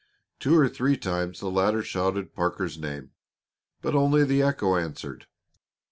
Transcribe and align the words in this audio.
Two 0.39 0.57
or 0.57 0.67
three 0.67 0.97
times 0.97 1.41
the 1.41 1.51
latter 1.51 1.83
shouted 1.83 2.33
Parker's 2.33 2.79
name, 2.79 3.11
but 3.83 3.93
only 3.93 4.23
the 4.23 4.41
echo 4.41 4.75
answered. 4.75 5.27